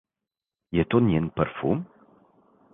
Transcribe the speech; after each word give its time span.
Je 0.77 0.83
to 0.93 0.97
njen 1.09 1.27
parfum? 1.37 1.79